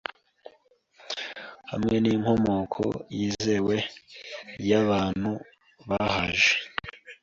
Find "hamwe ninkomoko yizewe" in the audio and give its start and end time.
1.71-3.75